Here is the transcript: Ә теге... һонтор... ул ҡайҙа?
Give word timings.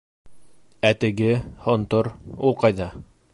Ә 0.89 0.91
теге... 1.03 1.29
һонтор... 1.67 2.11
ул 2.49 2.59
ҡайҙа? 2.65 2.89